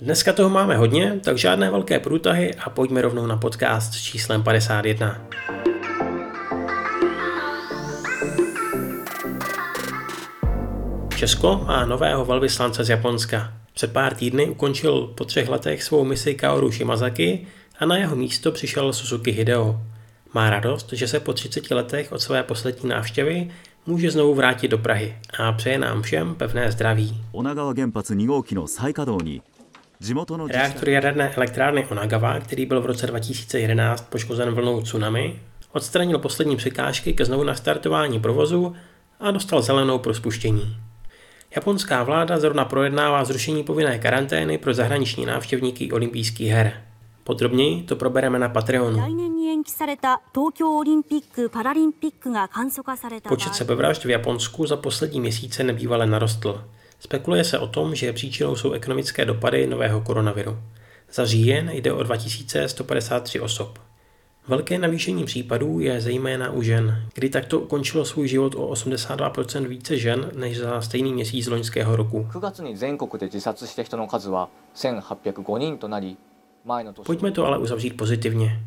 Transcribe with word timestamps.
Dneska 0.00 0.32
toho 0.32 0.50
máme 0.50 0.76
hodně, 0.76 1.20
tak 1.24 1.38
žádné 1.38 1.70
velké 1.70 2.00
průtahy 2.00 2.54
a 2.54 2.70
pojďme 2.70 3.02
rovnou 3.02 3.26
na 3.26 3.36
podcast 3.36 3.94
s 3.94 4.02
číslem 4.02 4.42
51. 4.42 5.26
Česko 11.16 11.60
má 11.66 11.84
nového 11.84 12.24
velvyslance 12.24 12.84
z 12.84 12.88
Japonska. 12.88 13.52
Před 13.74 13.92
pár 13.92 14.14
týdny 14.14 14.48
ukončil 14.48 15.06
po 15.06 15.24
třech 15.24 15.48
letech 15.48 15.82
svou 15.82 16.04
misi 16.04 16.34
Kaoru 16.34 16.70
Shimazaki 16.70 17.46
a 17.78 17.86
na 17.86 17.96
jeho 17.96 18.16
místo 18.16 18.52
přišel 18.52 18.92
Suzuki 18.92 19.30
Hideo. 19.30 19.80
Má 20.34 20.50
radost, 20.50 20.92
že 20.92 21.08
se 21.08 21.20
po 21.20 21.32
30 21.32 21.70
letech 21.70 22.12
od 22.12 22.18
své 22.18 22.42
poslední 22.42 22.88
návštěvy 22.88 23.50
může 23.86 24.10
znovu 24.10 24.34
vrátit 24.34 24.68
do 24.68 24.78
Prahy 24.78 25.16
a 25.38 25.52
přeje 25.52 25.78
nám 25.78 26.02
všem 26.02 26.34
pevné 26.34 26.72
zdraví. 26.72 27.20
Reaktor 30.46 30.88
jaderné 30.88 31.34
elektrárny 31.34 31.86
Onagawa, 31.86 32.40
který 32.40 32.66
byl 32.66 32.80
v 32.80 32.86
roce 32.86 33.06
2011 33.06 34.06
poškozen 34.10 34.50
vlnou 34.50 34.82
tsunami, 34.82 35.40
odstranil 35.72 36.18
poslední 36.18 36.56
překážky 36.56 37.12
ke 37.12 37.24
znovu 37.24 37.44
nastartování 37.44 38.20
provozu 38.20 38.76
a 39.20 39.30
dostal 39.30 39.62
zelenou 39.62 39.98
pro 39.98 40.14
spuštění. 40.14 40.76
Japonská 41.56 42.02
vláda 42.02 42.38
zrovna 42.38 42.64
projednává 42.64 43.24
zrušení 43.24 43.64
povinné 43.64 43.98
karantény 43.98 44.58
pro 44.58 44.74
zahraniční 44.74 45.26
návštěvníky 45.26 45.92
olympijských 45.92 46.50
her. 46.50 46.82
Podrobněji 47.24 47.82
to 47.82 47.96
probereme 47.96 48.38
na 48.38 48.48
Patreonu. 48.48 49.02
Počet 53.28 53.54
sebevražd 53.54 54.04
v 54.04 54.10
Japonsku 54.10 54.66
za 54.66 54.76
poslední 54.76 55.20
měsíce 55.20 55.64
nebývale 55.64 56.06
narostl. 56.06 56.64
Spekuluje 57.00 57.44
se 57.44 57.58
o 57.58 57.66
tom, 57.66 57.94
že 57.94 58.12
příčinou 58.12 58.56
jsou 58.56 58.72
ekonomické 58.72 59.24
dopady 59.24 59.66
nového 59.66 60.00
koronaviru. 60.00 60.58
Za 61.12 61.26
říjen 61.26 61.70
jde 61.70 61.92
o 61.92 62.02
2153 62.02 63.40
osob. 63.40 63.78
Velké 64.48 64.78
navýšení 64.78 65.24
případů 65.24 65.80
je 65.80 66.00
zejména 66.00 66.50
u 66.50 66.62
žen, 66.62 67.02
kdy 67.14 67.28
takto 67.28 67.60
ukončilo 67.60 68.04
svůj 68.04 68.28
život 68.28 68.54
o 68.54 68.68
82% 68.68 69.66
více 69.66 69.98
žen 69.98 70.30
než 70.34 70.58
za 70.58 70.80
stejný 70.80 71.12
měsíc 71.12 71.46
loňského 71.46 71.96
roku. 71.96 72.28
Pojďme 77.06 77.30
to 77.30 77.46
ale 77.46 77.58
uzavřít 77.58 77.96
pozitivně. 77.96 78.60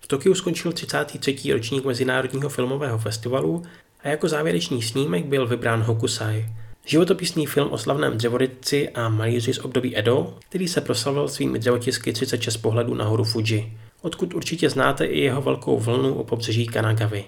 V 0.00 0.06
Tokiu 0.06 0.34
skončil 0.34 0.72
33. 0.72 1.52
ročník 1.52 1.84
Mezinárodního 1.84 2.48
filmového 2.48 2.98
festivalu 2.98 3.62
a 4.02 4.08
jako 4.08 4.28
závěrečný 4.28 4.82
snímek 4.82 5.24
byl 5.24 5.46
vybrán 5.46 5.82
Hokusai, 5.82 6.46
Životopisný 6.84 7.46
film 7.46 7.72
o 7.72 7.78
slavném 7.78 8.16
dřevorytci 8.16 8.88
a 8.88 9.08
malíři 9.08 9.54
z 9.54 9.58
období 9.58 9.98
Edo, 9.98 10.34
který 10.48 10.68
se 10.68 10.80
proslavil 10.80 11.28
svými 11.28 11.58
dřevotisky 11.58 12.12
36 12.12 12.56
pohledů 12.56 12.94
na 12.94 13.04
horu 13.04 13.24
Fuji, 13.24 13.72
odkud 14.02 14.34
určitě 14.34 14.70
znáte 14.70 15.04
i 15.04 15.20
jeho 15.20 15.42
velkou 15.42 15.78
vlnu 15.78 16.14
o 16.14 16.24
pobřeží 16.24 16.66
Kanagavy. 16.66 17.24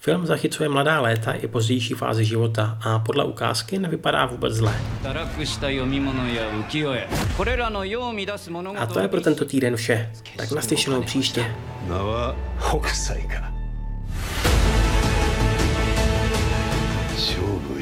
Film 0.00 0.26
zachycuje 0.26 0.68
mladá 0.68 1.00
léta 1.00 1.32
i 1.32 1.48
pozdější 1.48 1.94
fázi 1.94 2.24
života 2.24 2.78
a 2.84 2.98
podle 2.98 3.24
ukázky 3.24 3.78
nevypadá 3.78 4.26
vůbec 4.26 4.54
zle. 4.54 4.80
A 8.76 8.86
to 8.86 9.00
je 9.00 9.08
pro 9.08 9.20
tento 9.20 9.44
týden 9.44 9.76
vše. 9.76 10.12
Tak 10.36 10.52
naslyšenou 10.52 11.02
příště. 11.02 11.54
Shovu 17.16 17.78